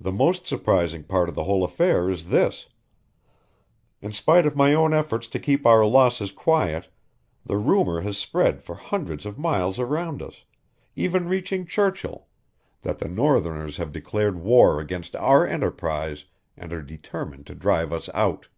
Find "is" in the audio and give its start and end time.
2.08-2.30